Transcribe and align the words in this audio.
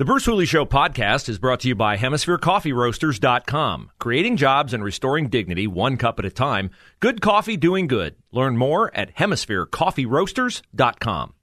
The 0.00 0.06
Bruce 0.06 0.24
Hooley 0.24 0.46
Show 0.46 0.64
podcast 0.64 1.28
is 1.28 1.38
brought 1.38 1.60
to 1.60 1.68
you 1.68 1.74
by 1.74 1.98
HemisphereCoffeeRoasters.com. 1.98 3.90
Creating 3.98 4.38
jobs 4.38 4.72
and 4.72 4.82
restoring 4.82 5.28
dignity 5.28 5.66
one 5.66 5.98
cup 5.98 6.18
at 6.18 6.24
a 6.24 6.30
time. 6.30 6.70
Good 7.00 7.20
coffee 7.20 7.58
doing 7.58 7.86
good. 7.86 8.16
Learn 8.32 8.56
more 8.56 8.90
at 8.96 9.14
HemisphereCoffeeRoasters.com. 9.16 11.34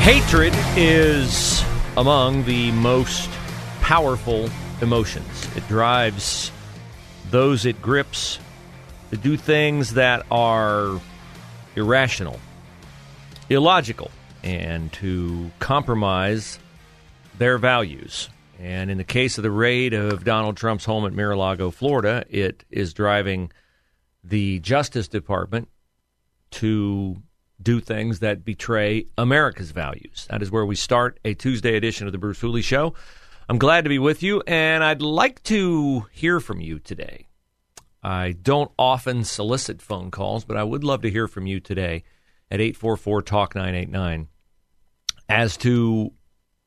Hatred 0.00 0.54
is 0.76 1.64
among 1.96 2.44
the 2.46 2.72
most 2.72 3.30
powerful 3.80 4.50
emotions. 4.80 5.56
It 5.56 5.68
drives 5.68 6.50
those 7.30 7.64
it 7.64 7.80
grips 7.80 8.40
to 9.10 9.16
do 9.16 9.36
things 9.36 9.94
that 9.94 10.26
are 10.30 11.00
irrational, 11.76 12.38
illogical, 13.48 14.10
and 14.42 14.92
to 14.92 15.50
compromise 15.58 16.58
their 17.38 17.58
values. 17.58 18.28
And 18.60 18.90
in 18.90 18.98
the 18.98 19.04
case 19.04 19.38
of 19.38 19.42
the 19.42 19.50
raid 19.50 19.94
of 19.94 20.24
Donald 20.24 20.56
Trump's 20.56 20.84
home 20.84 21.06
at 21.06 21.12
Mar-a-Lago, 21.12 21.70
Florida, 21.70 22.24
it 22.28 22.64
is 22.70 22.94
driving 22.94 23.50
the 24.22 24.60
Justice 24.60 25.08
Department 25.08 25.68
to 26.52 27.16
do 27.60 27.80
things 27.80 28.20
that 28.20 28.44
betray 28.44 29.06
America's 29.18 29.70
values. 29.70 30.26
That 30.30 30.42
is 30.42 30.50
where 30.50 30.64
we 30.64 30.76
start 30.76 31.18
a 31.24 31.34
Tuesday 31.34 31.76
edition 31.76 32.06
of 32.06 32.12
the 32.12 32.18
Bruce 32.18 32.40
Hooley 32.40 32.62
Show. 32.62 32.94
I'm 33.48 33.58
glad 33.58 33.84
to 33.84 33.90
be 33.90 33.98
with 33.98 34.22
you, 34.22 34.42
and 34.46 34.84
I'd 34.84 35.02
like 35.02 35.42
to 35.44 36.06
hear 36.12 36.40
from 36.40 36.60
you 36.60 36.78
today. 36.78 37.26
I 38.04 38.32
don't 38.32 38.70
often 38.78 39.24
solicit 39.24 39.80
phone 39.80 40.10
calls, 40.10 40.44
but 40.44 40.58
I 40.58 40.62
would 40.62 40.84
love 40.84 41.00
to 41.02 41.10
hear 41.10 41.26
from 41.26 41.46
you 41.46 41.58
today 41.58 42.04
at 42.50 42.60
844 42.60 43.22
Talk 43.22 43.54
989 43.54 44.28
as 45.28 45.56
to 45.58 46.12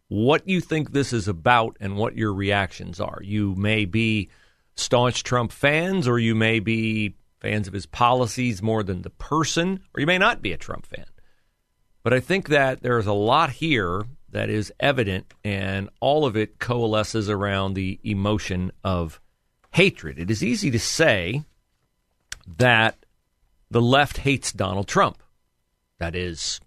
what 0.07 0.47
you 0.47 0.59
think 0.61 0.91
this 0.91 1.13
is 1.13 1.27
about 1.27 1.77
and 1.79 1.95
what 1.95 2.17
your 2.17 2.33
reactions 2.33 2.99
are. 2.99 3.19
You 3.21 3.53
may 3.55 3.85
be 3.85 4.29
staunch 4.75 5.23
Trump 5.23 5.51
fans, 5.51 6.07
or 6.07 6.17
you 6.17 6.33
may 6.33 6.59
be 6.59 7.15
fans 7.39 7.67
of 7.67 7.73
his 7.73 7.85
policies 7.85 8.63
more 8.63 8.81
than 8.81 9.03
the 9.03 9.11
person, 9.11 9.81
or 9.93 9.99
you 9.99 10.07
may 10.07 10.17
not 10.17 10.41
be 10.41 10.53
a 10.53 10.57
Trump 10.57 10.87
fan. 10.87 11.05
But 12.01 12.13
I 12.13 12.19
think 12.19 12.49
that 12.49 12.81
there's 12.81 13.05
a 13.05 13.13
lot 13.13 13.51
here 13.51 14.05
that 14.29 14.49
is 14.49 14.73
evident, 14.79 15.33
and 15.43 15.89
all 15.99 16.25
of 16.25 16.35
it 16.35 16.57
coalesces 16.57 17.29
around 17.29 17.73
the 17.73 17.99
emotion 18.03 18.71
of 18.83 19.19
hatred. 19.77 20.17
It 20.17 20.31
is 20.31 20.43
easy 20.43 20.71
to 20.71 20.79
say 20.79 21.43
that 22.57 23.05
the 23.69 23.81
left 23.81 24.17
hates 24.17 24.51
Donald 24.51 24.87
Trump. 24.87 25.21
That 25.99 26.15
is 26.15 26.59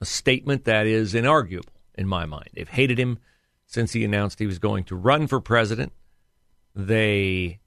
a 0.00 0.04
statement 0.04 0.64
that 0.64 0.84
is 0.84 1.14
inarguable 1.14 1.68
in 1.94 2.08
my 2.08 2.26
mind. 2.26 2.50
They've 2.54 2.68
hated 2.68 2.98
him 2.98 3.20
since 3.66 3.92
he 3.92 4.04
announced 4.04 4.40
he 4.40 4.48
was 4.48 4.58
going 4.58 4.82
to 4.86 4.96
run 4.96 5.28
for 5.28 5.40
president. 5.40 5.92
They 6.74 7.60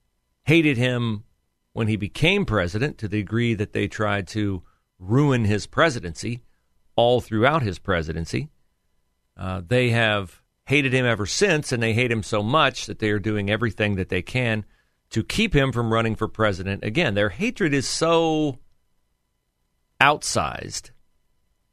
hated 0.44 0.76
him 0.76 1.24
when 1.72 1.88
he 1.88 1.96
became 1.96 2.44
president 2.44 2.98
to 2.98 3.08
the 3.08 3.22
degree 3.22 3.54
that 3.54 3.72
they 3.72 3.88
tried 3.88 4.28
to 4.28 4.62
ruin 4.98 5.46
his 5.46 5.66
presidency 5.66 6.42
all 6.94 7.22
throughout 7.22 7.62
his 7.62 7.78
presidency. 7.78 8.50
Uh, 9.34 9.62
they 9.66 9.88
have 9.90 10.42
hated 10.66 10.92
him 10.92 11.06
ever 11.06 11.26
since, 11.26 11.72
and 11.72 11.82
they 11.82 11.92
hate 11.92 12.10
him 12.10 12.22
so 12.22 12.42
much 12.42 12.86
that 12.86 12.98
they 12.98 13.10
are 13.10 13.18
doing 13.18 13.50
everything 13.50 13.96
that 13.96 14.08
they 14.08 14.22
can 14.22 14.64
to 15.10 15.22
keep 15.22 15.54
him 15.54 15.72
from 15.72 15.92
running 15.92 16.16
for 16.16 16.28
president 16.28 16.84
again. 16.84 17.14
Their 17.14 17.30
hatred 17.30 17.72
is 17.72 17.88
so 17.88 18.58
outsized 20.00 20.90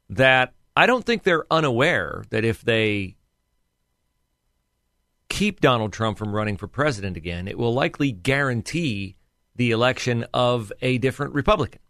that 0.08 0.54
I 0.76 0.86
don't 0.86 1.04
think 1.04 1.22
they're 1.22 1.46
unaware 1.50 2.24
that 2.30 2.44
if 2.44 2.62
they 2.62 3.16
keep 5.28 5.60
Donald 5.60 5.92
Trump 5.92 6.16
from 6.16 6.34
running 6.34 6.56
for 6.56 6.68
president 6.68 7.16
again, 7.16 7.48
it 7.48 7.58
will 7.58 7.74
likely 7.74 8.12
guarantee 8.12 9.16
the 9.56 9.72
election 9.72 10.24
of 10.32 10.72
a 10.80 10.98
different 10.98 11.34
Republican. 11.34 11.80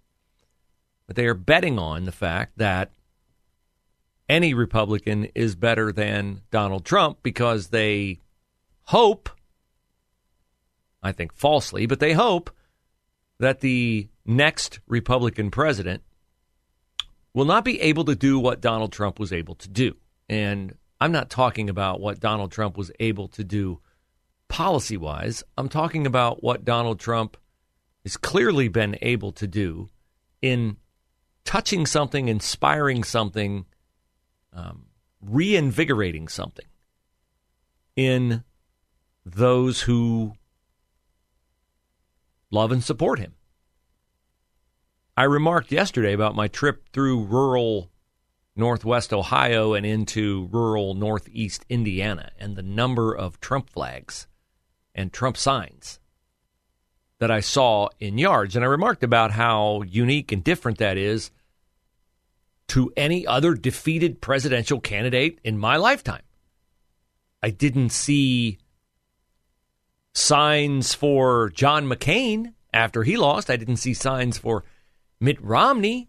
But 1.06 1.16
they 1.16 1.26
are 1.26 1.34
betting 1.34 1.78
on 1.78 2.04
the 2.04 2.12
fact 2.12 2.56
that 2.56 2.92
any 4.28 4.54
Republican 4.54 5.26
is 5.34 5.54
better 5.54 5.92
than 5.92 6.42
Donald 6.50 6.84
Trump 6.84 7.18
because 7.22 7.68
they 7.68 8.20
hope, 8.84 9.28
I 11.02 11.12
think 11.12 11.32
falsely, 11.32 11.86
but 11.86 12.00
they 12.00 12.12
hope 12.12 12.50
that 13.38 13.60
the 13.60 14.08
next 14.24 14.80
Republican 14.86 15.50
president 15.50 16.02
will 17.34 17.44
not 17.44 17.64
be 17.64 17.80
able 17.80 18.04
to 18.04 18.14
do 18.14 18.38
what 18.38 18.60
Donald 18.60 18.92
Trump 18.92 19.18
was 19.18 19.32
able 19.32 19.56
to 19.56 19.68
do. 19.68 19.96
And 20.28 20.76
I'm 21.00 21.12
not 21.12 21.28
talking 21.28 21.68
about 21.68 22.00
what 22.00 22.20
Donald 22.20 22.52
Trump 22.52 22.78
was 22.78 22.90
able 23.00 23.28
to 23.28 23.44
do 23.44 23.80
policy 24.48 24.96
wise. 24.96 25.42
I'm 25.58 25.68
talking 25.68 26.06
about 26.06 26.42
what 26.42 26.64
Donald 26.64 27.00
Trump 27.00 27.36
has 28.04 28.16
clearly 28.16 28.68
been 28.68 28.96
able 29.02 29.32
to 29.32 29.46
do 29.46 29.88
in 30.40 30.76
touching 31.44 31.86
something, 31.86 32.28
inspiring 32.28 33.02
something, 33.02 33.66
um, 34.54 34.86
reinvigorating 35.20 36.28
something 36.28 36.66
in 37.96 38.44
those 39.24 39.82
who 39.82 40.32
love 42.50 42.72
and 42.72 42.82
support 42.84 43.18
him. 43.18 43.34
I 45.16 45.24
remarked 45.24 45.70
yesterday 45.70 46.12
about 46.12 46.34
my 46.34 46.48
trip 46.48 46.88
through 46.92 47.24
rural 47.24 47.90
northwest 48.56 49.12
Ohio 49.12 49.74
and 49.74 49.84
into 49.84 50.48
rural 50.52 50.94
northeast 50.94 51.64
Indiana 51.68 52.30
and 52.38 52.56
the 52.56 52.62
number 52.62 53.14
of 53.14 53.40
Trump 53.40 53.70
flags 53.70 54.26
and 54.94 55.12
Trump 55.12 55.36
signs 55.36 55.98
that 57.18 57.30
I 57.30 57.40
saw 57.40 57.88
in 58.00 58.18
yards. 58.18 58.54
And 58.54 58.64
I 58.64 58.68
remarked 58.68 59.02
about 59.02 59.32
how 59.32 59.82
unique 59.82 60.30
and 60.32 60.42
different 60.42 60.78
that 60.78 60.96
is 60.96 61.30
to 62.68 62.92
any 62.96 63.26
other 63.26 63.54
defeated 63.54 64.20
presidential 64.20 64.80
candidate 64.80 65.38
in 65.44 65.58
my 65.58 65.76
lifetime. 65.76 66.22
I 67.42 67.50
didn't 67.50 67.90
see 67.90 68.58
signs 70.14 70.94
for 70.94 71.50
John 71.50 71.86
McCain 71.86 72.54
after 72.72 73.02
he 73.02 73.16
lost. 73.16 73.50
I 73.50 73.56
didn't 73.56 73.76
see 73.76 73.94
signs 73.94 74.38
for 74.38 74.64
Mitt 75.20 75.42
Romney. 75.42 76.08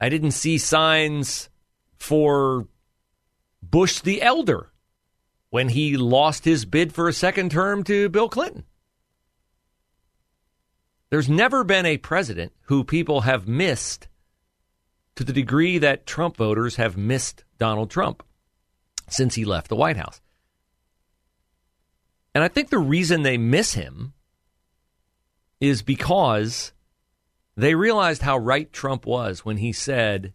I 0.00 0.08
didn't 0.08 0.32
see 0.32 0.58
signs 0.58 1.48
for 1.96 2.68
Bush 3.62 4.00
the 4.00 4.22
Elder 4.22 4.70
when 5.50 5.70
he 5.70 5.96
lost 5.96 6.44
his 6.44 6.64
bid 6.64 6.92
for 6.92 7.08
a 7.08 7.12
second 7.12 7.50
term 7.50 7.82
to 7.84 8.08
Bill 8.08 8.28
Clinton. 8.28 8.64
There's 11.10 11.28
never 11.28 11.64
been 11.64 11.86
a 11.86 11.96
president 11.96 12.52
who 12.64 12.84
people 12.84 13.22
have 13.22 13.48
missed 13.48 14.07
to 15.18 15.24
the 15.24 15.32
degree 15.32 15.78
that 15.78 16.06
Trump 16.06 16.36
voters 16.36 16.76
have 16.76 16.96
missed 16.96 17.42
Donald 17.58 17.90
Trump 17.90 18.22
since 19.08 19.34
he 19.34 19.44
left 19.44 19.66
the 19.66 19.74
White 19.74 19.96
House. 19.96 20.20
And 22.36 22.44
I 22.44 22.46
think 22.46 22.70
the 22.70 22.78
reason 22.78 23.22
they 23.22 23.36
miss 23.36 23.74
him 23.74 24.12
is 25.60 25.82
because 25.82 26.72
they 27.56 27.74
realized 27.74 28.22
how 28.22 28.38
right 28.38 28.72
Trump 28.72 29.06
was 29.06 29.44
when 29.44 29.56
he 29.56 29.72
said, 29.72 30.34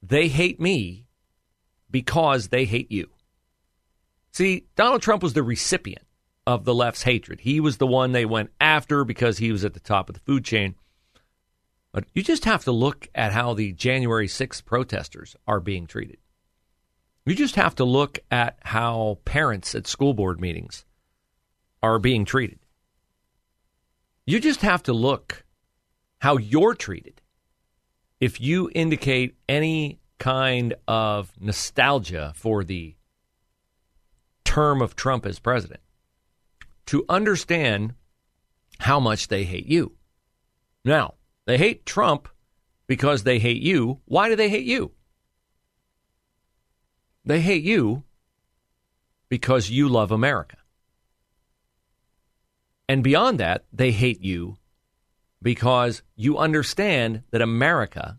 they 0.00 0.28
hate 0.28 0.60
me 0.60 1.08
because 1.90 2.46
they 2.46 2.64
hate 2.64 2.92
you. 2.92 3.10
See, 4.30 4.66
Donald 4.76 5.02
Trump 5.02 5.20
was 5.20 5.32
the 5.32 5.42
recipient 5.42 6.06
of 6.46 6.64
the 6.64 6.76
left's 6.76 7.02
hatred. 7.02 7.40
He 7.40 7.58
was 7.58 7.78
the 7.78 7.88
one 7.88 8.12
they 8.12 8.24
went 8.24 8.52
after 8.60 9.04
because 9.04 9.38
he 9.38 9.50
was 9.50 9.64
at 9.64 9.74
the 9.74 9.80
top 9.80 10.08
of 10.08 10.14
the 10.14 10.20
food 10.20 10.44
chain. 10.44 10.76
But 11.92 12.04
you 12.14 12.22
just 12.22 12.46
have 12.46 12.64
to 12.64 12.72
look 12.72 13.08
at 13.14 13.32
how 13.32 13.52
the 13.52 13.72
January 13.72 14.26
6th 14.26 14.64
protesters 14.64 15.36
are 15.46 15.60
being 15.60 15.86
treated. 15.86 16.16
You 17.26 17.34
just 17.34 17.54
have 17.56 17.74
to 17.76 17.84
look 17.84 18.18
at 18.30 18.58
how 18.62 19.18
parents 19.24 19.74
at 19.74 19.86
school 19.86 20.14
board 20.14 20.40
meetings 20.40 20.84
are 21.82 21.98
being 21.98 22.24
treated. 22.24 22.58
You 24.26 24.40
just 24.40 24.62
have 24.62 24.82
to 24.84 24.92
look 24.92 25.44
how 26.18 26.38
you're 26.38 26.74
treated. 26.74 27.20
If 28.20 28.40
you 28.40 28.70
indicate 28.74 29.36
any 29.48 30.00
kind 30.18 30.74
of 30.86 31.32
nostalgia 31.40 32.32
for 32.36 32.64
the 32.64 32.94
term 34.44 34.80
of 34.80 34.94
Trump 34.94 35.26
as 35.26 35.40
president, 35.40 35.80
to 36.86 37.04
understand 37.08 37.94
how 38.78 39.00
much 39.00 39.28
they 39.28 39.44
hate 39.44 39.66
you. 39.66 39.92
Now, 40.84 41.14
they 41.46 41.58
hate 41.58 41.84
Trump 41.86 42.28
because 42.86 43.22
they 43.22 43.38
hate 43.38 43.62
you. 43.62 44.00
Why 44.04 44.28
do 44.28 44.36
they 44.36 44.48
hate 44.48 44.66
you? 44.66 44.92
They 47.24 47.40
hate 47.40 47.62
you 47.62 48.04
because 49.28 49.70
you 49.70 49.88
love 49.88 50.10
America. 50.10 50.56
And 52.88 53.02
beyond 53.02 53.38
that, 53.40 53.64
they 53.72 53.92
hate 53.92 54.22
you 54.22 54.58
because 55.40 56.02
you 56.14 56.38
understand 56.38 57.22
that 57.30 57.40
America, 57.40 58.18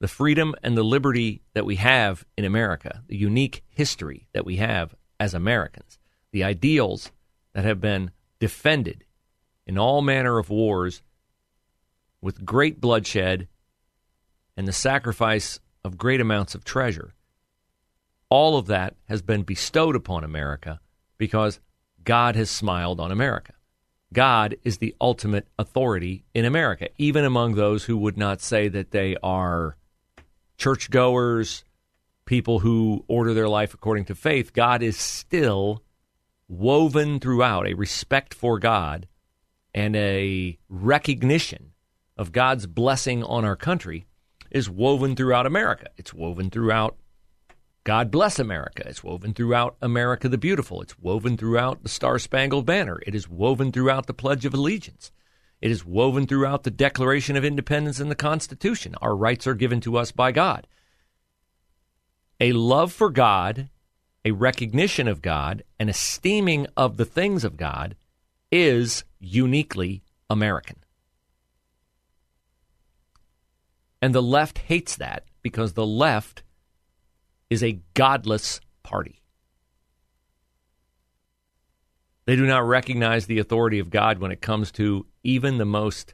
the 0.00 0.08
freedom 0.08 0.54
and 0.62 0.76
the 0.76 0.82
liberty 0.82 1.42
that 1.54 1.64
we 1.64 1.76
have 1.76 2.24
in 2.36 2.44
America, 2.44 3.02
the 3.06 3.16
unique 3.16 3.64
history 3.68 4.28
that 4.32 4.44
we 4.44 4.56
have 4.56 4.94
as 5.18 5.34
Americans, 5.34 5.98
the 6.32 6.44
ideals 6.44 7.10
that 7.54 7.64
have 7.64 7.80
been 7.80 8.10
defended 8.38 9.04
in 9.66 9.78
all 9.78 10.02
manner 10.02 10.38
of 10.38 10.50
wars 10.50 11.02
with 12.24 12.42
great 12.46 12.80
bloodshed 12.80 13.46
and 14.56 14.66
the 14.66 14.72
sacrifice 14.72 15.60
of 15.84 15.98
great 15.98 16.22
amounts 16.22 16.54
of 16.54 16.64
treasure. 16.64 17.12
All 18.30 18.56
of 18.56 18.66
that 18.68 18.96
has 19.10 19.20
been 19.20 19.42
bestowed 19.42 19.94
upon 19.94 20.24
America 20.24 20.80
because 21.18 21.60
God 22.02 22.34
has 22.34 22.48
smiled 22.48 22.98
on 22.98 23.12
America. 23.12 23.52
God 24.10 24.56
is 24.64 24.78
the 24.78 24.94
ultimate 25.02 25.48
authority 25.58 26.24
in 26.32 26.46
America, 26.46 26.88
even 26.96 27.26
among 27.26 27.56
those 27.56 27.84
who 27.84 27.98
would 27.98 28.16
not 28.16 28.40
say 28.40 28.68
that 28.68 28.90
they 28.90 29.16
are 29.22 29.76
churchgoers, 30.56 31.62
people 32.24 32.60
who 32.60 33.04
order 33.06 33.34
their 33.34 33.50
life 33.50 33.74
according 33.74 34.06
to 34.06 34.14
faith. 34.14 34.54
God 34.54 34.82
is 34.82 34.96
still 34.96 35.82
woven 36.48 37.20
throughout 37.20 37.66
a 37.66 37.74
respect 37.74 38.32
for 38.32 38.58
God 38.58 39.08
and 39.74 39.94
a 39.94 40.56
recognition 40.70 41.73
of 42.16 42.32
God's 42.32 42.66
blessing 42.66 43.22
on 43.22 43.44
our 43.44 43.56
country 43.56 44.06
is 44.50 44.70
woven 44.70 45.16
throughout 45.16 45.46
America. 45.46 45.88
It's 45.96 46.14
woven 46.14 46.50
throughout 46.50 46.96
God 47.84 48.10
Bless 48.10 48.38
America. 48.38 48.82
It's 48.86 49.04
woven 49.04 49.34
throughout 49.34 49.76
America 49.82 50.28
the 50.28 50.38
Beautiful. 50.38 50.80
It's 50.80 50.98
woven 50.98 51.36
throughout 51.36 51.82
the 51.82 51.88
Star 51.90 52.18
Spangled 52.18 52.64
Banner. 52.64 52.98
It 53.06 53.14
is 53.14 53.28
woven 53.28 53.72
throughout 53.72 54.06
the 54.06 54.14
Pledge 54.14 54.46
of 54.46 54.54
Allegiance. 54.54 55.12
It 55.60 55.70
is 55.70 55.84
woven 55.84 56.26
throughout 56.26 56.62
the 56.62 56.70
Declaration 56.70 57.36
of 57.36 57.44
Independence 57.44 58.00
and 58.00 58.10
the 58.10 58.14
Constitution. 58.14 58.94
Our 59.02 59.14
rights 59.14 59.46
are 59.46 59.54
given 59.54 59.80
to 59.82 59.98
us 59.98 60.12
by 60.12 60.32
God. 60.32 60.66
A 62.40 62.52
love 62.52 62.92
for 62.92 63.10
God, 63.10 63.68
a 64.24 64.32
recognition 64.32 65.06
of 65.06 65.20
God, 65.20 65.62
an 65.78 65.88
esteeming 65.88 66.66
of 66.76 66.96
the 66.96 67.04
things 67.04 67.44
of 67.44 67.56
God 67.56 67.96
is 68.50 69.04
uniquely 69.20 70.02
American. 70.30 70.83
And 74.04 74.14
the 74.14 74.22
left 74.22 74.58
hates 74.58 74.96
that 74.96 75.24
because 75.40 75.72
the 75.72 75.86
left 75.86 76.42
is 77.48 77.62
a 77.62 77.80
godless 77.94 78.60
party. 78.82 79.22
They 82.26 82.36
do 82.36 82.46
not 82.46 82.68
recognize 82.68 83.24
the 83.24 83.38
authority 83.38 83.78
of 83.78 83.88
God 83.88 84.18
when 84.18 84.30
it 84.30 84.42
comes 84.42 84.70
to 84.72 85.06
even 85.22 85.56
the 85.56 85.64
most 85.64 86.12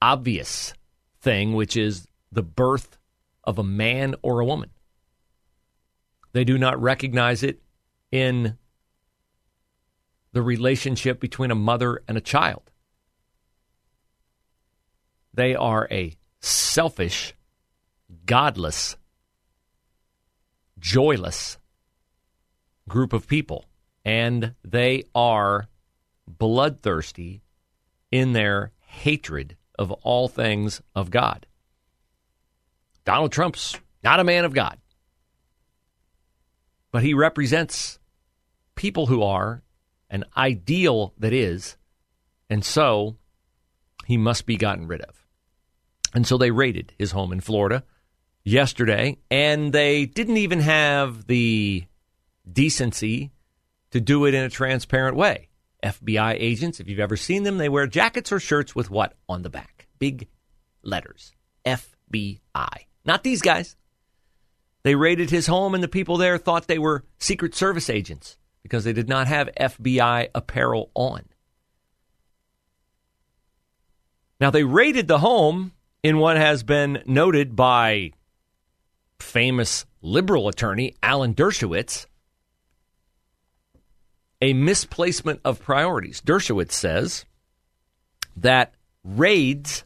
obvious 0.00 0.72
thing, 1.20 1.54
which 1.54 1.76
is 1.76 2.06
the 2.30 2.44
birth 2.44 2.96
of 3.42 3.58
a 3.58 3.64
man 3.64 4.14
or 4.22 4.38
a 4.38 4.46
woman. 4.46 4.70
They 6.30 6.44
do 6.44 6.58
not 6.58 6.80
recognize 6.80 7.42
it 7.42 7.60
in 8.12 8.56
the 10.30 10.42
relationship 10.42 11.18
between 11.18 11.50
a 11.50 11.56
mother 11.56 12.04
and 12.06 12.16
a 12.16 12.20
child. 12.20 12.70
They 15.34 15.56
are 15.56 15.88
a 15.90 16.16
selfish, 16.42 17.34
godless, 18.26 18.96
joyless 20.78 21.56
group 22.88 23.12
of 23.12 23.26
people. 23.26 23.64
And 24.04 24.54
they 24.64 25.04
are 25.14 25.68
bloodthirsty 26.26 27.42
in 28.10 28.32
their 28.32 28.72
hatred 28.80 29.56
of 29.78 29.92
all 29.92 30.28
things 30.28 30.82
of 30.94 31.10
God. 31.10 31.46
Donald 33.04 33.32
Trump's 33.32 33.78
not 34.04 34.20
a 34.20 34.24
man 34.24 34.44
of 34.44 34.52
God, 34.52 34.78
but 36.90 37.02
he 37.02 37.14
represents 37.14 37.98
people 38.74 39.06
who 39.06 39.22
are, 39.22 39.62
an 40.10 40.24
ideal 40.36 41.14
that 41.18 41.32
is, 41.32 41.76
and 42.50 42.64
so 42.64 43.16
he 44.06 44.16
must 44.16 44.44
be 44.44 44.56
gotten 44.56 44.86
rid 44.86 45.00
of. 45.00 45.21
And 46.14 46.26
so 46.26 46.36
they 46.36 46.50
raided 46.50 46.92
his 46.98 47.12
home 47.12 47.32
in 47.32 47.40
Florida 47.40 47.84
yesterday, 48.44 49.18
and 49.30 49.72
they 49.72 50.06
didn't 50.06 50.36
even 50.36 50.60
have 50.60 51.26
the 51.26 51.84
decency 52.50 53.32
to 53.90 54.00
do 54.00 54.24
it 54.26 54.34
in 54.34 54.44
a 54.44 54.50
transparent 54.50 55.16
way. 55.16 55.48
FBI 55.82 56.36
agents, 56.38 56.80
if 56.80 56.88
you've 56.88 57.00
ever 57.00 57.16
seen 57.16 57.42
them, 57.42 57.58
they 57.58 57.68
wear 57.68 57.86
jackets 57.86 58.30
or 58.32 58.38
shirts 58.38 58.74
with 58.74 58.90
what 58.90 59.14
on 59.28 59.42
the 59.42 59.50
back? 59.50 59.88
Big 59.98 60.28
letters 60.82 61.32
FBI. 61.64 62.38
Not 63.04 63.22
these 63.24 63.42
guys. 63.42 63.76
They 64.84 64.94
raided 64.94 65.30
his 65.30 65.46
home, 65.46 65.74
and 65.74 65.82
the 65.82 65.88
people 65.88 66.16
there 66.16 66.38
thought 66.38 66.66
they 66.66 66.78
were 66.78 67.04
Secret 67.18 67.54
Service 67.54 67.88
agents 67.88 68.36
because 68.62 68.84
they 68.84 68.92
did 68.92 69.08
not 69.08 69.28
have 69.28 69.48
FBI 69.58 70.28
apparel 70.34 70.90
on. 70.94 71.24
Now, 74.40 74.50
they 74.50 74.64
raided 74.64 75.06
the 75.06 75.18
home 75.18 75.72
in 76.02 76.18
what 76.18 76.36
has 76.36 76.62
been 76.62 77.02
noted 77.06 77.54
by 77.54 78.12
famous 79.20 79.86
liberal 80.00 80.48
attorney 80.48 80.94
Alan 81.02 81.34
Dershowitz 81.34 82.06
a 84.42 84.52
misplacement 84.52 85.40
of 85.44 85.62
priorities. 85.62 86.20
Dershowitz 86.20 86.72
says 86.72 87.24
that 88.36 88.74
raids 89.04 89.84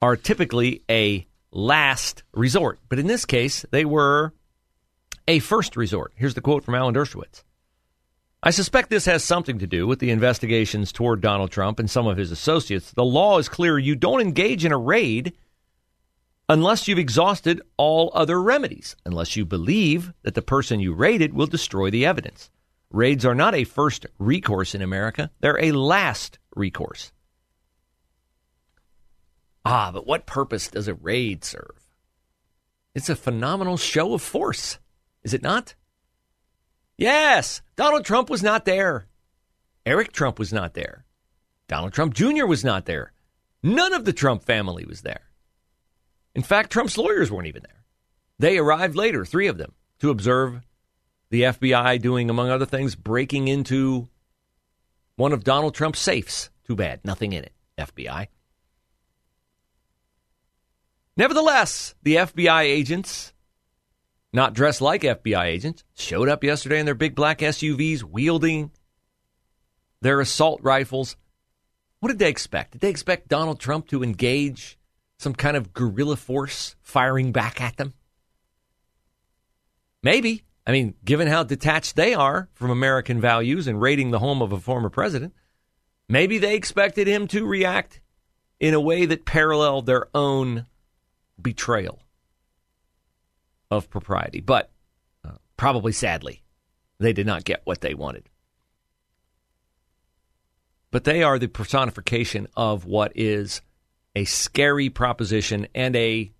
are 0.00 0.16
typically 0.16 0.82
a 0.90 1.26
last 1.52 2.22
resort, 2.32 2.78
but 2.88 2.98
in 2.98 3.06
this 3.06 3.26
case, 3.26 3.66
they 3.70 3.84
were 3.84 4.32
a 5.28 5.38
first 5.40 5.76
resort. 5.76 6.12
Here's 6.16 6.34
the 6.34 6.40
quote 6.40 6.64
from 6.64 6.74
Alan 6.74 6.94
Dershowitz. 6.94 7.44
I 8.42 8.50
suspect 8.50 8.88
this 8.88 9.04
has 9.04 9.22
something 9.22 9.58
to 9.58 9.66
do 9.66 9.86
with 9.86 10.00
the 10.00 10.10
investigations 10.10 10.90
toward 10.90 11.20
Donald 11.20 11.52
Trump 11.52 11.78
and 11.78 11.88
some 11.88 12.06
of 12.06 12.16
his 12.16 12.32
associates. 12.32 12.92
The 12.92 13.04
law 13.04 13.38
is 13.38 13.48
clear 13.48 13.78
you 13.78 13.94
don't 13.94 14.22
engage 14.22 14.64
in 14.64 14.72
a 14.72 14.78
raid 14.78 15.34
unless 16.52 16.86
you've 16.86 16.98
exhausted 16.98 17.62
all 17.78 18.12
other 18.12 18.40
remedies, 18.40 18.94
unless 19.06 19.36
you 19.36 19.44
believe 19.46 20.12
that 20.22 20.34
the 20.34 20.42
person 20.42 20.80
you 20.80 20.92
raided 20.92 21.32
will 21.32 21.46
destroy 21.46 21.90
the 21.90 22.04
evidence. 22.04 22.50
Raids 22.90 23.24
are 23.24 23.34
not 23.34 23.54
a 23.54 23.64
first 23.64 24.04
recourse 24.18 24.74
in 24.74 24.82
America, 24.82 25.30
they're 25.40 25.58
a 25.64 25.72
last 25.72 26.38
recourse. 26.54 27.10
Ah, 29.64 29.90
but 29.94 30.06
what 30.06 30.26
purpose 30.26 30.68
does 30.68 30.88
a 30.88 30.94
raid 30.94 31.42
serve? 31.42 31.88
It's 32.94 33.08
a 33.08 33.16
phenomenal 33.16 33.78
show 33.78 34.12
of 34.12 34.20
force, 34.20 34.78
is 35.22 35.32
it 35.32 35.42
not? 35.42 35.74
Yes, 36.98 37.62
Donald 37.76 38.04
Trump 38.04 38.28
was 38.28 38.42
not 38.42 38.66
there. 38.66 39.06
Eric 39.86 40.12
Trump 40.12 40.38
was 40.38 40.52
not 40.52 40.74
there. 40.74 41.06
Donald 41.66 41.94
Trump 41.94 42.12
Jr. 42.12 42.44
was 42.44 42.62
not 42.62 42.84
there. 42.84 43.12
None 43.62 43.94
of 43.94 44.04
the 44.04 44.12
Trump 44.12 44.42
family 44.42 44.84
was 44.84 45.00
there. 45.00 45.31
In 46.34 46.42
fact, 46.42 46.70
Trump's 46.70 46.96
lawyers 46.96 47.30
weren't 47.30 47.48
even 47.48 47.62
there. 47.62 47.84
They 48.38 48.58
arrived 48.58 48.96
later, 48.96 49.24
three 49.24 49.46
of 49.48 49.58
them, 49.58 49.72
to 50.00 50.10
observe 50.10 50.62
the 51.30 51.42
FBI 51.42 52.00
doing, 52.00 52.28
among 52.28 52.50
other 52.50 52.66
things, 52.66 52.94
breaking 52.94 53.48
into 53.48 54.08
one 55.16 55.32
of 55.32 55.44
Donald 55.44 55.74
Trump's 55.74 56.00
safes. 56.00 56.50
Too 56.66 56.76
bad, 56.76 57.00
nothing 57.04 57.32
in 57.32 57.44
it, 57.44 57.52
FBI. 57.78 58.28
Nevertheless, 61.16 61.94
the 62.02 62.16
FBI 62.16 62.62
agents, 62.62 63.32
not 64.32 64.54
dressed 64.54 64.80
like 64.80 65.02
FBI 65.02 65.44
agents, 65.44 65.84
showed 65.94 66.28
up 66.28 66.42
yesterday 66.42 66.80
in 66.80 66.86
their 66.86 66.94
big 66.94 67.14
black 67.14 67.38
SUVs, 67.40 68.02
wielding 68.02 68.70
their 70.00 70.20
assault 70.20 70.60
rifles. 70.62 71.16
What 72.00 72.08
did 72.08 72.18
they 72.18 72.30
expect? 72.30 72.72
Did 72.72 72.80
they 72.80 72.90
expect 72.90 73.28
Donald 73.28 73.60
Trump 73.60 73.88
to 73.88 74.02
engage 74.02 74.78
some 75.22 75.34
kind 75.34 75.56
of 75.56 75.72
guerrilla 75.72 76.16
force 76.16 76.76
firing 76.82 77.32
back 77.32 77.60
at 77.60 77.76
them? 77.76 77.94
Maybe. 80.02 80.44
I 80.66 80.72
mean, 80.72 80.94
given 81.04 81.26
how 81.28 81.42
detached 81.42 81.96
they 81.96 82.14
are 82.14 82.48
from 82.52 82.70
American 82.70 83.20
values 83.20 83.66
and 83.66 83.80
raiding 83.80 84.10
the 84.10 84.20
home 84.20 84.42
of 84.42 84.52
a 84.52 84.60
former 84.60 84.90
president, 84.90 85.32
Maybe 86.12 86.36
they 86.36 86.56
expected 86.56 87.06
him 87.06 87.26
to 87.28 87.46
react 87.46 88.02
in 88.60 88.74
a 88.74 88.80
way 88.80 89.06
that 89.06 89.24
paralleled 89.24 89.86
their 89.86 90.08
own 90.14 90.66
betrayal 91.40 92.00
of 93.70 93.88
propriety. 93.88 94.40
But 94.40 94.70
uh, 95.24 95.36
probably 95.56 95.92
sadly, 95.92 96.42
they 96.98 97.14
did 97.14 97.26
not 97.26 97.44
get 97.44 97.62
what 97.64 97.80
they 97.80 97.94
wanted. 97.94 98.28
But 100.90 101.04
they 101.04 101.22
are 101.22 101.38
the 101.38 101.48
personification 101.48 102.46
of 102.54 102.84
what 102.84 103.12
is 103.14 103.62
a 104.14 104.24
scary 104.24 104.90
proposition 104.90 105.66
and 105.74 105.96
a, 105.96 106.32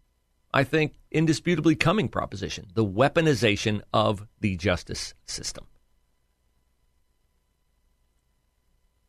I 0.52 0.64
think, 0.64 0.94
indisputably 1.10 1.74
coming 1.74 2.08
proposition 2.08 2.66
the 2.74 2.84
weaponization 2.84 3.82
of 3.92 4.26
the 4.40 4.56
justice 4.56 5.14
system. 5.26 5.66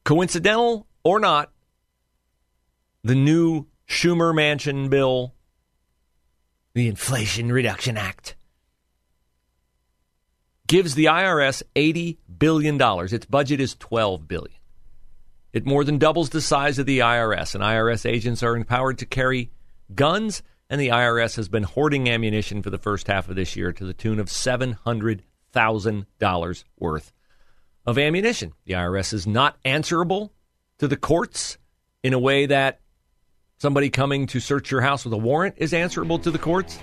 Coincidental 0.03 0.87
or 1.03 1.19
not, 1.19 1.51
the 3.03 3.15
new 3.15 3.67
Schumer 3.87 4.33
Manchin 4.33 4.89
bill, 4.89 5.33
the 6.73 6.87
Inflation 6.87 7.51
Reduction 7.51 7.97
Act, 7.97 8.35
gives 10.67 10.95
the 10.95 11.05
IRS 11.05 11.63
$80 11.75 12.17
billion. 12.37 12.77
Its 12.81 13.25
budget 13.25 13.59
is 13.59 13.75
$12 13.75 14.27
billion. 14.27 14.57
It 15.53 15.65
more 15.65 15.83
than 15.83 15.97
doubles 15.99 16.31
the 16.31 16.41
size 16.41 16.79
of 16.79 16.87
the 16.87 16.99
IRS, 16.99 17.53
and 17.53 17.63
IRS 17.63 18.09
agents 18.09 18.41
are 18.41 18.55
empowered 18.55 18.97
to 18.97 19.05
carry 19.05 19.51
guns, 19.93 20.41
and 20.69 20.79
the 20.81 20.87
IRS 20.89 21.35
has 21.35 21.47
been 21.47 21.63
hoarding 21.63 22.09
ammunition 22.09 22.63
for 22.63 22.71
the 22.71 22.79
first 22.79 23.05
half 23.05 23.29
of 23.29 23.35
this 23.35 23.55
year 23.55 23.71
to 23.71 23.85
the 23.85 23.93
tune 23.93 24.19
of 24.19 24.25
$700,000 24.27 26.63
worth 26.79 27.13
of 27.85 27.99
ammunition. 27.99 28.53
The 28.65 28.73
IRS 28.73 29.13
is 29.13 29.27
not 29.27 29.57
answerable 29.63 30.33
to 30.79 30.87
the 30.87 30.97
courts 30.97 31.59
in 32.01 32.13
a 32.13 32.19
way 32.19 32.47
that 32.47 32.79
somebody 33.57 33.91
coming 33.91 34.25
to 34.27 34.39
search 34.39 34.71
your 34.71 34.81
house 34.81 35.05
with 35.05 35.13
a 35.13 35.17
warrant 35.17 35.53
is 35.57 35.73
answerable 35.73 36.17
to 36.19 36.31
the 36.31 36.39
courts. 36.39 36.79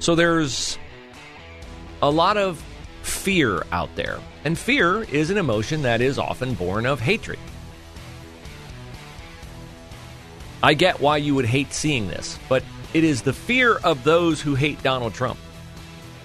So 0.00 0.16
there's 0.16 0.78
a 2.02 2.10
lot 2.10 2.36
of 2.36 2.62
fear 3.02 3.62
out 3.70 3.94
there. 3.94 4.18
And 4.46 4.56
fear 4.56 5.02
is 5.02 5.30
an 5.30 5.38
emotion 5.38 5.82
that 5.82 6.00
is 6.00 6.20
often 6.20 6.54
born 6.54 6.86
of 6.86 7.00
hatred. 7.00 7.40
I 10.62 10.74
get 10.74 11.00
why 11.00 11.16
you 11.16 11.34
would 11.34 11.46
hate 11.46 11.72
seeing 11.72 12.06
this, 12.06 12.38
but 12.48 12.62
it 12.94 13.02
is 13.02 13.22
the 13.22 13.32
fear 13.32 13.78
of 13.78 14.04
those 14.04 14.40
who 14.40 14.54
hate 14.54 14.80
Donald 14.84 15.14
Trump 15.14 15.40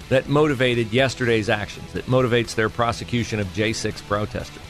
that 0.10 0.30
motivated 0.30 0.94
yesterday's 0.94 1.50
actions, 1.50 1.94
that 1.94 2.06
motivates 2.06 2.54
their 2.54 2.70
prosecution 2.70 3.40
of 3.40 3.48
J6 3.56 4.08
protesters, 4.08 4.62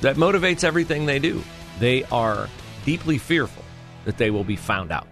that 0.00 0.16
motivates 0.16 0.64
everything 0.64 1.06
they 1.06 1.20
do. 1.20 1.44
They 1.78 2.02
are 2.06 2.48
deeply 2.84 3.18
fearful 3.18 3.62
that 4.06 4.18
they 4.18 4.32
will 4.32 4.42
be 4.42 4.56
found 4.56 4.90
out. 4.90 5.06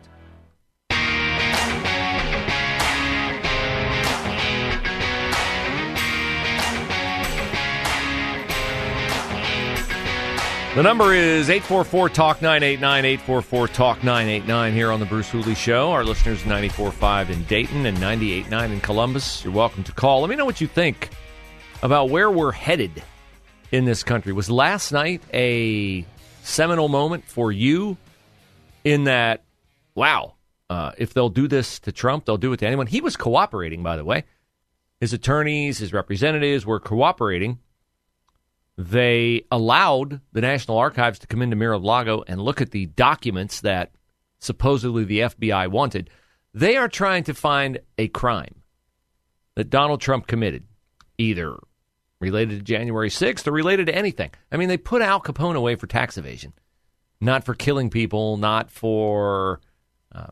The 10.74 10.82
number 10.82 11.12
is 11.12 11.50
844 11.50 12.10
Talk 12.10 12.42
989, 12.42 13.04
844 13.04 13.68
Talk 13.68 14.04
989 14.04 14.72
here 14.72 14.92
on 14.92 15.00
The 15.00 15.06
Bruce 15.06 15.28
Hooley 15.28 15.56
Show. 15.56 15.90
Our 15.90 16.04
listeners 16.04 16.42
94.5 16.42 17.30
in 17.30 17.42
Dayton 17.44 17.86
and 17.86 17.98
98.9 17.98 18.72
in 18.72 18.80
Columbus. 18.80 19.42
You're 19.42 19.52
welcome 19.52 19.82
to 19.84 19.92
call. 19.92 20.20
Let 20.20 20.30
me 20.30 20.36
know 20.36 20.44
what 20.44 20.60
you 20.60 20.68
think 20.68 21.08
about 21.82 22.10
where 22.10 22.30
we're 22.30 22.52
headed 22.52 23.02
in 23.72 23.86
this 23.86 24.04
country. 24.04 24.32
Was 24.32 24.50
last 24.50 24.92
night 24.92 25.22
a 25.34 26.04
seminal 26.42 26.88
moment 26.88 27.24
for 27.24 27.50
you 27.50 27.96
in 28.84 29.04
that, 29.04 29.42
wow, 29.96 30.34
uh, 30.70 30.92
if 30.96 31.12
they'll 31.12 31.28
do 31.30 31.48
this 31.48 31.80
to 31.80 31.92
Trump, 31.92 32.26
they'll 32.26 32.36
do 32.36 32.52
it 32.52 32.58
to 32.58 32.66
anyone? 32.66 32.86
He 32.86 33.00
was 33.00 33.16
cooperating, 33.16 33.82
by 33.82 33.96
the 33.96 34.04
way. 34.04 34.24
His 35.00 35.12
attorneys, 35.12 35.78
his 35.78 35.92
representatives 35.92 36.64
were 36.64 36.78
cooperating 36.78 37.58
they 38.78 39.44
allowed 39.50 40.20
the 40.32 40.40
National 40.40 40.78
Archives 40.78 41.18
to 41.18 41.26
come 41.26 41.42
into 41.42 41.56
Mar-a-Lago 41.56 42.22
and 42.28 42.40
look 42.40 42.60
at 42.60 42.70
the 42.70 42.86
documents 42.86 43.60
that 43.62 43.90
supposedly 44.38 45.02
the 45.02 45.18
FBI 45.18 45.68
wanted. 45.68 46.10
They 46.54 46.76
are 46.76 46.88
trying 46.88 47.24
to 47.24 47.34
find 47.34 47.80
a 47.98 48.06
crime 48.06 48.62
that 49.56 49.68
Donald 49.68 50.00
Trump 50.00 50.28
committed, 50.28 50.62
either 51.18 51.58
related 52.20 52.60
to 52.60 52.64
January 52.64 53.10
6th 53.10 53.48
or 53.48 53.50
related 53.50 53.86
to 53.88 53.94
anything. 53.96 54.30
I 54.52 54.56
mean, 54.56 54.68
they 54.68 54.76
put 54.76 55.02
Al 55.02 55.20
Capone 55.20 55.56
away 55.56 55.74
for 55.74 55.88
tax 55.88 56.16
evasion, 56.16 56.52
not 57.20 57.42
for 57.42 57.54
killing 57.54 57.90
people, 57.90 58.36
not 58.36 58.70
for 58.70 59.60
uh, 60.14 60.30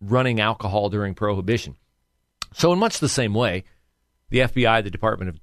running 0.00 0.40
alcohol 0.40 0.88
during 0.88 1.14
Prohibition. 1.14 1.76
So, 2.52 2.72
in 2.72 2.80
much 2.80 2.98
the 2.98 3.08
same 3.08 3.34
way, 3.34 3.62
the 4.30 4.40
FBI, 4.40 4.82
the 4.82 4.90
Department 4.90 5.28
of 5.28 5.38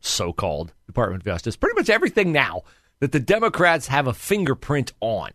so 0.00 0.32
called 0.32 0.72
Department 0.86 1.22
of 1.22 1.24
Justice, 1.24 1.56
pretty 1.56 1.78
much 1.78 1.90
everything 1.90 2.32
now 2.32 2.62
that 3.00 3.12
the 3.12 3.20
Democrats 3.20 3.88
have 3.88 4.06
a 4.06 4.14
fingerprint 4.14 4.92
on 5.00 5.30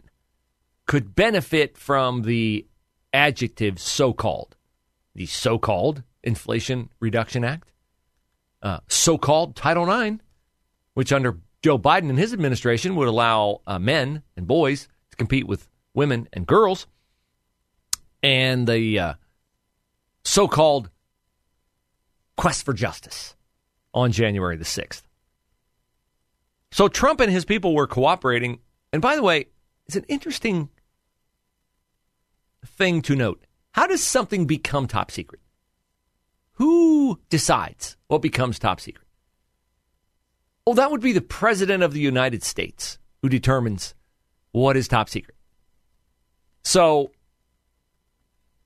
could 0.85 1.15
benefit 1.15 1.77
from 1.77 2.21
the 2.23 2.65
adjective 3.13 3.79
so 3.79 4.13
called. 4.13 4.55
The 5.15 5.25
so 5.25 5.57
called 5.57 6.03
Inflation 6.23 6.89
Reduction 6.99 7.43
Act, 7.43 7.71
uh, 8.61 8.79
so 8.87 9.17
called 9.17 9.55
Title 9.55 9.89
IX, 9.91 10.17
which 10.93 11.11
under 11.11 11.37
Joe 11.63 11.77
Biden 11.77 12.09
and 12.09 12.17
his 12.17 12.33
administration 12.33 12.95
would 12.95 13.07
allow 13.07 13.61
uh, 13.65 13.79
men 13.79 14.23
and 14.35 14.47
boys 14.47 14.87
to 15.11 15.17
compete 15.17 15.47
with 15.47 15.67
women 15.93 16.29
and 16.33 16.45
girls, 16.45 16.87
and 18.21 18.67
the 18.67 18.99
uh, 18.99 19.13
so 20.23 20.47
called 20.47 20.89
quest 22.35 22.63
for 22.63 22.73
justice 22.73 23.35
on 23.97 24.11
January 24.11 24.55
the 24.55 24.63
6th. 24.63 25.01
So 26.71 26.87
Trump 26.87 27.19
and 27.19 27.31
his 27.31 27.45
people 27.45 27.73
were 27.73 27.87
cooperating. 27.87 28.59
And 28.93 29.01
by 29.01 29.15
the 29.15 29.23
way, 29.23 29.47
it's 29.87 29.95
an 29.95 30.05
interesting 30.07 30.69
thing 32.63 33.01
to 33.03 33.15
note. 33.15 33.43
How 33.71 33.87
does 33.87 34.03
something 34.03 34.45
become 34.45 34.85
top 34.87 35.09
secret? 35.09 35.41
Who 36.53 37.19
decides 37.29 37.97
what 38.07 38.21
becomes 38.21 38.59
top 38.59 38.79
secret? 38.79 39.07
Well, 40.65 40.75
that 40.75 40.91
would 40.91 41.01
be 41.01 41.13
the 41.13 41.21
President 41.21 41.81
of 41.81 41.93
the 41.93 41.99
United 41.99 42.43
States 42.43 42.99
who 43.21 43.29
determines 43.29 43.95
what 44.51 44.77
is 44.77 44.87
top 44.87 45.09
secret. 45.09 45.35
So, 46.63 47.11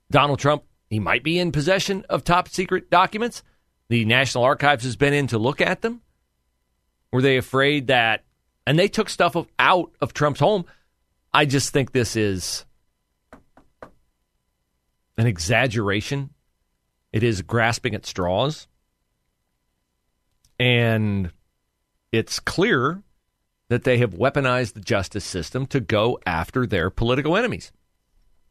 Donald 0.09 0.39
Trump, 0.39 0.63
he 0.89 0.99
might 0.99 1.23
be 1.23 1.39
in 1.39 1.51
possession 1.51 2.03
of 2.09 2.23
top 2.23 2.49
secret 2.49 2.89
documents 2.89 3.43
the 3.91 4.05
National 4.05 4.45
Archives 4.45 4.85
has 4.85 4.95
been 4.95 5.13
in 5.13 5.27
to 5.27 5.37
look 5.37 5.59
at 5.59 5.81
them? 5.81 5.99
Were 7.11 7.21
they 7.21 7.35
afraid 7.35 7.87
that, 7.87 8.23
and 8.65 8.79
they 8.79 8.87
took 8.87 9.09
stuff 9.09 9.35
out 9.59 9.91
of 9.99 10.13
Trump's 10.13 10.39
home? 10.39 10.63
I 11.33 11.43
just 11.43 11.73
think 11.73 11.91
this 11.91 12.15
is 12.15 12.65
an 15.17 15.27
exaggeration. 15.27 16.29
It 17.11 17.21
is 17.21 17.41
grasping 17.41 17.93
at 17.93 18.05
straws. 18.05 18.69
And 20.57 21.31
it's 22.13 22.39
clear 22.39 23.03
that 23.67 23.83
they 23.83 23.97
have 23.97 24.13
weaponized 24.13 24.71
the 24.71 24.79
justice 24.79 25.25
system 25.25 25.65
to 25.65 25.81
go 25.81 26.17
after 26.25 26.65
their 26.65 26.89
political 26.89 27.35
enemies. 27.35 27.73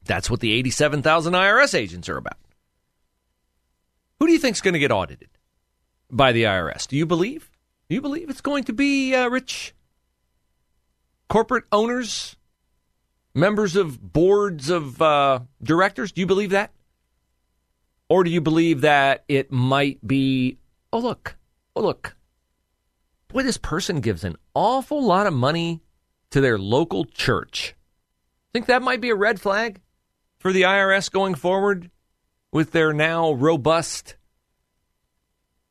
That's 0.05 0.29
what 0.29 0.41
the 0.41 0.53
87,000 0.53 1.33
IRS 1.33 1.75
agents 1.75 2.11
are 2.11 2.19
about. 2.19 2.37
Who 4.21 4.27
do 4.27 4.33
you 4.35 4.39
think 4.39 4.55
is 4.55 4.61
going 4.61 4.75
to 4.75 4.81
get 4.81 4.93
audited 4.93 5.31
by 6.11 6.33
the 6.33 6.45
IRS? 6.45 6.87
Do 6.87 6.97
you 6.97 7.07
believe? 7.07 7.51
Do 7.89 7.95
you 7.95 8.03
believe 8.03 8.29
it's 8.29 8.43
going 8.43 8.65
to 8.65 8.75
be 8.75 9.15
uh, 9.15 9.29
rich 9.29 9.75
corporate 11.31 11.65
owners, 11.73 12.37
members 13.35 13.77
of 13.77 14.13
boards 14.13 14.69
of 14.69 15.01
uh, 15.01 15.41
directors? 15.63 16.13
Do 16.13 16.21
you 16.21 16.27
believe 16.27 16.51
that? 16.51 16.71
Or 18.11 18.23
do 18.23 18.31
you 18.31 18.43
believe 18.43 18.83
that 18.83 19.25
it 19.27 19.51
might 19.51 20.07
be, 20.07 20.59
oh, 20.93 20.99
look, 20.99 21.37
oh, 21.75 21.81
look. 21.81 22.15
Boy, 23.29 23.43
this 23.43 23.57
person 23.57 24.01
gives 24.01 24.23
an 24.23 24.37
awful 24.55 25.03
lot 25.03 25.27
of 25.27 25.33
money 25.33 25.81
to 26.31 26.41
their 26.41 26.59
local 26.59 27.07
church. 27.07 27.75
Think 28.53 28.67
that 28.67 28.83
might 28.83 29.01
be 29.01 29.11
a 29.11 29.15
red 29.15 29.41
flag 29.41 29.81
for 30.39 30.53
the 30.53 30.63
IRS 30.63 31.11
going 31.11 31.37
forward? 31.37 31.91
With 32.53 32.73
their 32.73 32.93
now 32.93 33.33
robust 33.33 34.17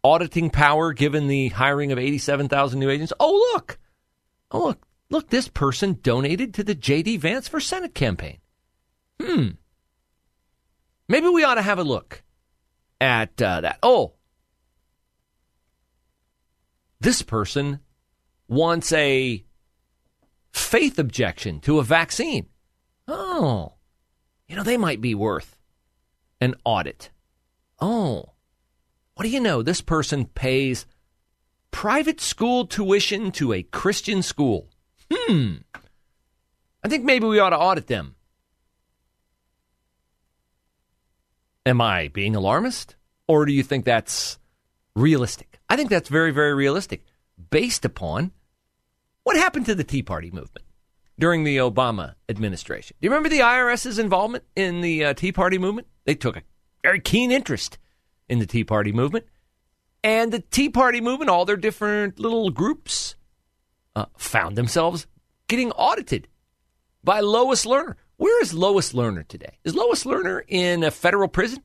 auditing 0.04 0.50
power 0.50 0.94
given 0.94 1.28
the 1.28 1.50
hiring 1.50 1.92
of 1.92 2.00
87,000 2.00 2.80
new 2.80 2.90
agents. 2.90 3.14
Oh, 3.20 3.52
look. 3.54 3.78
Oh, 4.52 4.60
look. 4.60 4.86
Look, 5.12 5.30
this 5.30 5.48
person 5.48 6.00
donated 6.04 6.54
to 6.54 6.64
the 6.64 6.76
J.D. 6.76 7.18
Vance 7.18 7.48
for 7.48 7.60
Senate 7.60 7.96
campaign. 7.96 8.38
Hmm. 9.20 9.50
Maybe 11.08 11.28
we 11.28 11.44
ought 11.44 11.56
to 11.56 11.64
have 11.64 11.80
a 11.80 11.84
look 11.84 12.22
at 13.02 13.42
uh, 13.42 13.62
that. 13.62 13.80
Oh, 13.82 14.14
this 17.00 17.24
person 17.24 17.80
wants 18.48 18.92
a 18.92 19.44
faith 20.52 21.00
objection 21.00 21.60
to 21.62 21.80
a 21.80 21.84
vaccine. 21.84 22.48
Oh, 23.08 23.74
you 24.48 24.56
know, 24.56 24.64
they 24.64 24.78
might 24.78 25.02
be 25.02 25.16
worth 25.16 25.59
an 26.42 26.56
audit. 26.64 27.10
Oh, 27.80 28.34
what 29.16 29.24
do 29.24 29.30
you 29.30 29.40
know? 29.40 29.62
This 29.62 29.82
person 29.82 30.26
pays 30.26 30.86
private 31.72 32.22
school 32.22 32.66
tuition 32.66 33.32
to 33.34 33.54
a 33.54 33.64
Christian 33.64 34.22
school. 34.22 34.70
Hmm. 35.12 35.56
I 36.84 36.88
think 36.88 37.04
maybe 37.04 37.26
we 37.26 37.40
ought 37.40 37.50
to 37.50 37.58
audit 37.58 37.88
them. 37.88 38.16
Am 41.66 41.82
I 41.82 42.08
being 42.08 42.36
alarmist? 42.36 42.96
Or 43.28 43.46
do 43.46 43.52
you 43.52 43.64
think 43.64 43.86
that's 43.86 44.40
realistic? 44.96 45.60
I 45.70 45.76
think 45.76 45.90
that's 45.90 46.10
very, 46.10 46.32
very 46.32 46.54
realistic 46.54 47.04
based 47.52 47.86
upon 47.86 48.32
what 49.24 49.36
happened 49.36 49.66
to 49.68 49.76
the 49.76 49.84
Tea 49.84 50.02
Party 50.02 50.32
movement 50.32 50.66
during 51.20 51.44
the 51.44 51.58
Obama 51.58 52.16
administration. 52.28 52.96
Do 53.00 53.06
you 53.06 53.12
remember 53.12 53.30
the 53.30 53.40
IRS's 53.40 54.00
involvement 54.00 54.46
in 54.56 54.82
the 54.82 55.06
uh, 55.06 55.14
Tea 55.14 55.32
Party 55.32 55.58
movement? 55.58 55.88
They 56.06 56.16
took 56.16 56.38
a 56.38 56.44
very 56.82 57.00
keen 57.00 57.32
interest 57.32 57.78
in 58.30 58.40
the 58.40 58.46
Tea 58.46 58.64
Party 58.64 58.92
movement. 58.92 59.26
And 60.04 60.32
the 60.32 60.40
Tea 60.40 60.70
Party 60.70 61.02
movement, 61.02 61.30
all 61.30 61.46
their 61.46 61.58
different 61.58 62.20
little 62.20 62.50
groups, 62.50 63.16
uh, 63.96 64.06
found 64.18 64.56
themselves 64.56 65.08
getting 65.48 65.72
audited 65.72 66.30
by 67.04 67.20
Lois 67.20 67.66
Lerner. 67.66 67.96
Where 68.16 68.42
is 68.42 68.54
Lois 68.54 68.94
Lerner 68.94 69.28
today? 69.28 69.58
Is 69.64 69.76
Lois 69.76 70.06
Lerner 70.06 70.42
in 70.48 70.84
a 70.84 70.92
federal 70.92 71.28
prison 71.28 71.64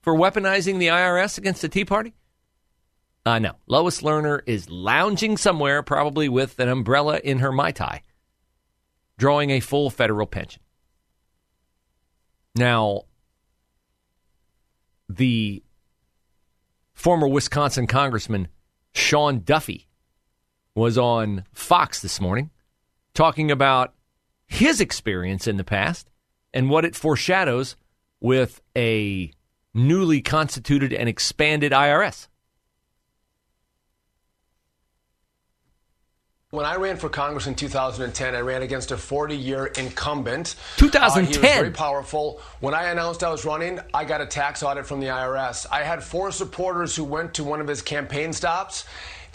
for 0.00 0.14
weaponizing 0.14 0.78
the 0.78 0.88
IRS 0.88 1.36
against 1.36 1.60
the 1.60 1.68
Tea 1.68 1.84
Party? 1.84 2.14
Uh, 3.26 3.40
no. 3.40 3.52
Lois 3.66 4.02
Lerner 4.02 4.40
is 4.46 4.70
lounging 4.70 5.36
somewhere, 5.36 5.82
probably 5.82 6.28
with 6.28 6.58
an 6.60 6.68
umbrella 6.68 7.18
in 7.22 7.40
her 7.40 7.50
Mai 7.50 7.72
Tai, 7.72 8.00
drawing 9.18 9.50
a 9.50 9.60
full 9.60 9.90
federal 9.90 10.26
pension. 10.26 10.62
Now, 12.54 13.02
the 15.08 15.62
former 16.94 17.28
Wisconsin 17.28 17.86
Congressman 17.86 18.48
Sean 18.94 19.40
Duffy 19.40 19.88
was 20.74 20.96
on 20.96 21.44
Fox 21.52 22.00
this 22.00 22.20
morning 22.20 22.50
talking 23.14 23.50
about 23.50 23.94
his 24.46 24.80
experience 24.80 25.46
in 25.46 25.56
the 25.56 25.64
past 25.64 26.08
and 26.52 26.70
what 26.70 26.84
it 26.84 26.96
foreshadows 26.96 27.76
with 28.20 28.60
a 28.76 29.30
newly 29.74 30.22
constituted 30.22 30.92
and 30.92 31.08
expanded 31.08 31.72
IRS. 31.72 32.28
When 36.56 36.64
I 36.64 36.76
ran 36.76 36.96
for 36.96 37.10
Congress 37.10 37.46
in 37.46 37.54
2010, 37.54 38.34
I 38.34 38.40
ran 38.40 38.62
against 38.62 38.90
a 38.90 38.96
40 38.96 39.36
year 39.36 39.66
incumbent. 39.66 40.56
2010. 40.78 41.12
Uh, 41.12 41.26
he 41.26 41.38
was 41.38 41.54
very 41.54 41.70
powerful. 41.70 42.40
When 42.60 42.72
I 42.72 42.84
announced 42.84 43.22
I 43.22 43.28
was 43.28 43.44
running, 43.44 43.78
I 43.92 44.06
got 44.06 44.22
a 44.22 44.26
tax 44.26 44.62
audit 44.62 44.86
from 44.86 45.00
the 45.00 45.08
IRS. 45.08 45.66
I 45.70 45.82
had 45.82 46.02
four 46.02 46.32
supporters 46.32 46.96
who 46.96 47.04
went 47.04 47.34
to 47.34 47.44
one 47.44 47.60
of 47.60 47.68
his 47.68 47.82
campaign 47.82 48.32
stops 48.32 48.86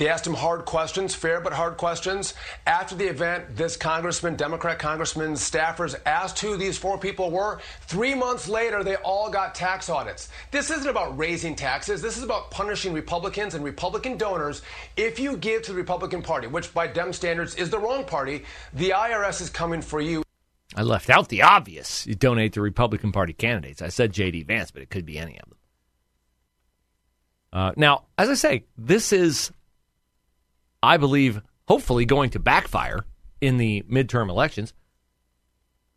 they 0.01 0.10
asked 0.10 0.25
him 0.25 0.34
hard 0.34 0.65
questions, 0.65 1.13
fair 1.13 1.39
but 1.41 1.53
hard 1.53 1.77
questions. 1.77 2.34
After 2.65 2.96
the 2.96 3.05
event, 3.05 3.55
this 3.55 3.77
congressman, 3.77 4.36
Democrat 4.36 4.79
congressman, 4.79 5.34
staffers 5.34 5.93
asked 6.08 6.39
who 6.39 6.58
these 6.58 6.75
four 6.75 6.98
people 6.98 7.29
were. 7.29 7.60
Three 7.81 8.15
months 8.15 8.50
later, 8.50 8.84
they 8.84 8.96
all 8.96 9.29
got 9.29 9.53
tax 9.53 9.89
audits. 9.89 10.29
This 10.50 10.72
isn't 10.72 10.89
about 10.89 11.15
raising 11.20 11.55
taxes. 11.55 12.01
This 12.01 12.17
is 12.17 12.24
about 12.24 12.50
punishing 12.50 12.93
Republicans 12.93 13.53
and 13.53 13.63
Republican 13.63 14.17
donors. 14.17 14.63
If 14.98 15.20
you 15.20 15.38
give 15.38 15.62
to 15.65 15.72
the 15.72 15.77
Republican 15.77 16.24
Party, 16.24 16.48
which 16.48 16.74
by 16.74 16.88
Dem 16.88 17.13
standards 17.13 17.53
is 17.53 17.70
the 17.70 17.77
wrong 17.77 18.03
party, 18.03 18.43
the 18.74 18.89
IRS 18.89 19.39
is 19.39 19.51
coming 19.51 19.84
for 19.84 20.01
you. 20.01 20.24
I 20.75 20.81
left 20.81 21.12
out 21.12 21.29
the 21.29 21.43
obvious. 21.43 22.08
You 22.08 22.15
donate 22.15 22.54
to 22.54 22.62
Republican 22.62 23.12
Party 23.12 23.34
candidates. 23.34 23.84
I 23.84 23.89
said 23.89 24.13
J.D. 24.13 24.41
Vance, 24.45 24.71
but 24.71 24.82
it 24.82 24.89
could 24.89 25.06
be 25.06 25.19
any 25.19 25.39
of 25.39 25.47
them. 25.47 25.58
Uh, 27.54 27.71
now, 27.78 28.06
as 28.17 28.30
I 28.30 28.34
say, 28.34 28.63
this 28.80 29.13
is 29.13 29.52
I 30.84 30.98
believe, 30.98 31.41
hopefully 31.67 32.06
going 32.06 32.32
to 32.32 32.39
backfire 32.39 33.06
in 33.39 33.58
the 33.58 33.84
midterm 33.84 34.30
elections. 34.30 34.74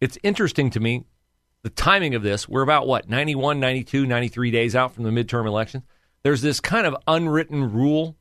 It's 0.01 0.19
interesting 0.23 0.71
to 0.71 0.81
me 0.81 1.05
the 1.63 1.71
timing 1.71 2.15
of 2.15 2.23
this. 2.23 2.49
We're 2.49 2.63
about 2.63 2.87
what, 2.87 3.09
91, 3.09 3.59
92, 3.59 4.07
93 4.07 4.51
days 4.51 4.77
out 4.77 4.95
from 4.95 5.05
the 5.05 5.11
midterm 5.11 5.47
elections. 5.47 5.85
There's 6.23 6.43
this 6.43 6.61
kind 6.61 6.87
of 6.87 6.97
unwritten 7.07 7.73
rule 7.73 8.17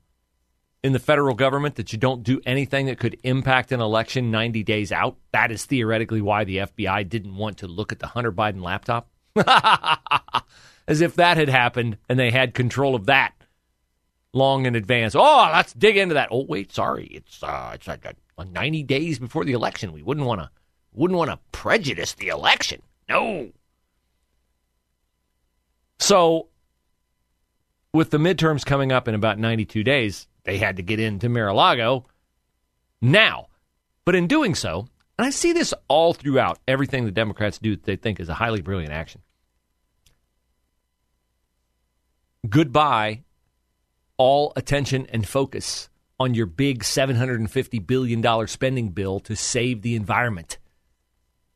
in 0.84 0.94
the 0.94 1.00
federal 1.00 1.36
government 1.36 1.76
that 1.76 1.94
you 1.94 2.00
don't 2.00 2.24
do 2.24 2.42
anything 2.46 2.88
that 2.88 3.00
could 3.00 3.18
impact 3.24 3.72
an 3.72 3.80
election 3.80 4.32
90 4.32 4.64
days 4.64 4.92
out. 4.92 5.18
That 5.32 5.52
is 5.52 5.66
theoretically 5.66 6.22
why 6.22 6.44
the 6.44 6.58
FBI 6.58 7.08
didn't 7.08 7.36
want 7.36 7.60
to 7.60 7.68
look 7.68 7.92
at 7.92 8.00
the 8.00 8.08
Hunter 8.08 8.32
Biden 8.32 8.62
laptop. 8.62 9.10
As 10.88 11.00
if 11.00 11.16
that 11.16 11.38
had 11.38 11.48
happened 11.48 11.98
and 12.10 12.20
they 12.20 12.32
had 12.32 12.54
control 12.54 12.96
of 12.96 13.06
that 13.06 13.34
long 14.34 14.66
in 14.66 14.76
advance. 14.76 15.16
Oh, 15.16 15.50
let's 15.54 15.74
dig 15.74 15.96
into 15.96 16.16
that. 16.16 16.30
Oh, 16.32 16.44
wait, 16.44 16.74
sorry, 16.74 17.06
it's 17.06 17.42
uh, 17.42 17.72
it's 17.76 17.88
like 17.88 18.06
uh, 18.06 18.44
90 18.44 18.84
days 18.84 19.20
before 19.20 19.46
the 19.46 19.54
election. 19.54 19.94
We 19.94 20.04
wouldn't 20.04 20.28
want 20.28 20.42
to 20.42 20.50
wouldn't 20.92 21.18
want 21.18 21.32
to 21.32 21.40
prejudice 21.52 22.14
the 22.14 22.28
election. 22.28 22.82
No. 23.08 23.52
So, 26.00 26.50
with 27.94 28.10
the 28.10 28.18
midterms 28.18 28.66
coming 28.66 28.92
up 28.92 29.08
in 29.08 29.16
about 29.16 29.40
92 29.40 29.84
days, 29.84 30.28
they 30.44 30.58
had 30.58 30.76
to 30.78 30.84
get 30.84 31.00
into 31.00 31.30
Mar-a-Lago 31.30 32.06
now. 33.02 33.48
But 34.04 34.16
in 34.16 34.28
doing 34.28 34.54
so, 34.54 34.88
and 35.18 35.26
I 35.26 35.30
see 35.30 35.54
this 35.54 35.74
all 35.88 36.14
throughout 36.14 36.60
everything 36.68 37.06
the 37.06 37.12
Democrats 37.12 37.58
do 37.58 37.76
that 37.76 37.86
they 37.86 37.96
think 37.96 38.20
is 38.20 38.28
a 38.28 38.34
highly 38.34 38.62
brilliant 38.62 38.92
action. 38.92 39.22
Goodbye 42.50 43.24
all 44.18 44.54
attention 44.56 45.08
and 45.08 45.28
focus 45.28 45.90
on 46.20 46.34
your 46.34 46.46
big 46.46 46.84
$750 46.84 47.86
billion 47.86 48.48
spending 48.48 48.90
bill 48.90 49.20
to 49.22 49.36
save 49.36 49.82
the 49.82 49.96
environment. 49.96 50.58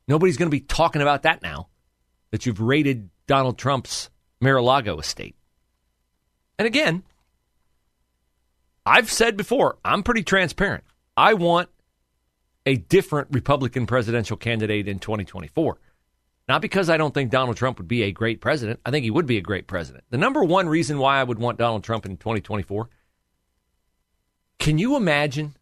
Nobody's 0.08 0.38
going 0.38 0.50
to 0.50 0.56
be 0.56 0.62
talking 0.62 1.02
about 1.02 1.24
that 1.24 1.41
now 1.41 1.67
that 2.32 2.46
you've 2.46 2.62
raided 2.62 3.10
Donald 3.28 3.58
Trump's 3.58 4.10
Mar 4.39 4.58
a 4.58 4.62
Lago 4.62 5.00
estate. 5.00 5.36
And 6.58 6.65
again, 6.65 7.04
I've 8.86 9.12
said 9.12 9.38
before, 9.38 9.78
I'm 9.84 10.04
pretty 10.04 10.24
transparent. 10.24 10.84
I 11.15 11.34
want 11.34 11.70
a 12.65 12.76
different 12.76 13.30
Republican 13.32 13.86
presidential 13.86 14.38
candidate 14.38 14.88
in 14.88 15.00
2024. 15.00 15.78
Not 16.47 16.62
because 16.62 16.89
I 16.89 16.97
don't 16.97 17.13
think 17.13 17.29
Donald 17.29 17.57
Trump 17.57 17.77
would 17.77 17.88
be 17.88 18.03
a 18.03 18.12
great 18.12 18.39
president. 18.39 18.79
I 18.86 18.91
think 18.91 19.03
he 19.03 19.12
would 19.12 19.25
be 19.25 19.38
a 19.38 19.41
great 19.41 19.67
president. 19.67 20.05
The 20.10 20.17
number 20.17 20.43
one 20.43 20.69
reason 20.69 20.97
why 20.97 21.19
I 21.19 21.23
would 21.23 21.39
want 21.39 21.57
Donald 21.57 21.83
Trump 21.83 22.05
in 22.05 22.17
2024 22.17 22.89
can 24.60 24.77
you 24.77 24.95
imagine 24.95 25.55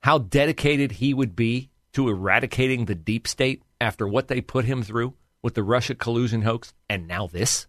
how 0.00 0.18
dedicated 0.18 0.92
he 0.92 1.14
would 1.14 1.34
be 1.34 1.70
to 1.92 2.08
eradicating 2.08 2.84
the 2.84 2.94
deep 2.94 3.26
state 3.26 3.62
after 3.80 4.06
what 4.06 4.28
they 4.28 4.40
put 4.40 4.64
him 4.64 4.82
through 4.82 5.14
with 5.42 5.54
the 5.54 5.62
Russia 5.62 5.94
collusion 5.94 6.42
hoax 6.42 6.74
and 6.88 7.08
now 7.08 7.26
this? 7.26 7.66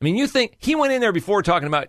I 0.00 0.04
mean, 0.04 0.16
you 0.16 0.26
think 0.26 0.56
he 0.58 0.74
went 0.74 0.92
in 0.92 1.00
there 1.00 1.12
before 1.12 1.42
talking 1.42 1.68
about 1.68 1.88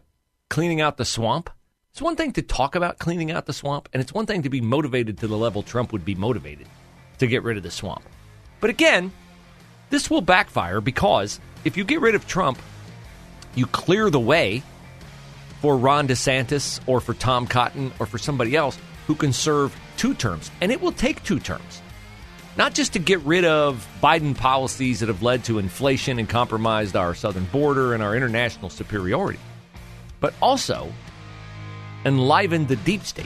cleaning 0.50 0.82
out 0.82 0.98
the 0.98 1.06
swamp? 1.06 1.50
It's 1.92 2.02
one 2.02 2.16
thing 2.16 2.32
to 2.34 2.42
talk 2.42 2.76
about 2.76 3.00
cleaning 3.00 3.32
out 3.32 3.46
the 3.46 3.54
swamp, 3.54 3.88
and 3.94 4.02
it's 4.02 4.14
one 4.14 4.26
thing 4.26 4.44
to 4.44 4.50
be 4.50 4.62
motivated 4.62 5.20
to 5.20 5.28
the 5.28 5.38
level 5.38 5.64
Trump 5.64 5.94
would 5.94 6.06
be 6.06 6.16
motivated 6.16 6.68
to 7.20 7.28
get 7.28 7.44
rid 7.44 7.58
of 7.58 7.64
the 7.64 7.72
swamp. 7.72 8.04
But 8.64 8.70
again, 8.70 9.12
this 9.90 10.10
will 10.10 10.22
backfire 10.22 10.80
because 10.80 11.42
if 11.66 11.76
you 11.76 11.84
get 11.84 12.00
rid 12.00 12.16
of 12.16 12.26
Trump, 12.26 12.58
you 13.56 13.66
clear 13.66 14.10
the 14.10 14.22
way 14.22 14.64
for 15.60 15.76
Ron 15.76 16.08
DeSantis 16.08 16.80
or 16.88 17.02
for 17.02 17.14
Tom 17.14 17.46
Cotton 17.46 17.92
or 18.00 18.06
for 18.06 18.18
somebody 18.18 18.56
else 18.56 18.78
who 19.06 19.16
can 19.16 19.34
serve 19.34 19.76
two 19.98 20.14
terms. 20.14 20.50
And 20.62 20.72
it 20.72 20.80
will 20.80 20.94
take 20.94 21.22
two 21.24 21.42
terms. 21.42 21.82
Not 22.56 22.74
just 22.74 22.94
to 22.94 23.00
get 23.00 23.20
rid 23.24 23.44
of 23.44 23.86
Biden 24.02 24.34
policies 24.34 25.02
that 25.02 25.10
have 25.10 25.22
led 25.22 25.44
to 25.44 25.60
inflation 25.60 26.18
and 26.18 26.30
compromised 26.30 26.96
our 26.96 27.14
southern 27.14 27.44
border 27.48 27.94
and 27.94 28.02
our 28.02 28.16
international 28.16 28.70
superiority, 28.70 29.40
but 30.22 30.34
also 30.42 30.90
enliven 32.06 32.66
the 32.68 32.78
deep 32.78 33.04
state 33.04 33.26